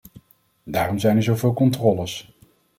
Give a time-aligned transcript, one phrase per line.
[0.63, 2.33] Daarom zijn er zo veel controles.